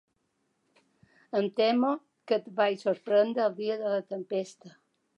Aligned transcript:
Em 1.41 1.51
temo 1.59 1.93
que 2.31 2.39
et 2.41 2.51
vaig 2.63 2.83
sorprendre 2.89 3.49
el 3.49 3.57
dia 3.63 3.81
de 3.87 3.97
la 3.97 4.05
tempesta. 4.17 4.79